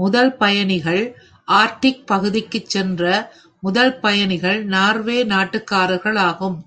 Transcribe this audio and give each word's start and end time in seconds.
முதல் 0.00 0.36
பயணிகள் 0.36 1.02
ஆர்க்டிக் 1.48 2.02
பகுதிக்குச் 2.06 2.68
சென்ற 2.68 3.04
முதல் 3.62 3.98
பயணிகள் 3.98 4.64
நார்வே 4.66 5.24
நாட்டுக்காரர்கள் 5.24 6.18
ஆகும். 6.26 6.58